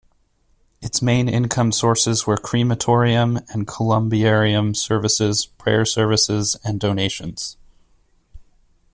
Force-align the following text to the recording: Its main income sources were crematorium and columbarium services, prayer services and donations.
Its 0.81 0.99
main 0.99 1.29
income 1.29 1.71
sources 1.71 2.25
were 2.25 2.35
crematorium 2.35 3.37
and 3.49 3.67
columbarium 3.67 4.73
services, 4.73 5.45
prayer 5.45 5.85
services 5.85 6.57
and 6.63 6.79
donations. 6.79 7.55